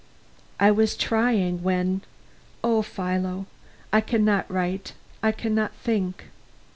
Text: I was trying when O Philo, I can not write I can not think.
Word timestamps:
I 0.59 0.71
was 0.71 0.97
trying 0.97 1.61
when 1.61 2.01
O 2.63 2.81
Philo, 2.81 3.45
I 3.93 4.01
can 4.01 4.25
not 4.25 4.49
write 4.49 4.93
I 5.21 5.31
can 5.31 5.53
not 5.53 5.75
think. 5.75 6.25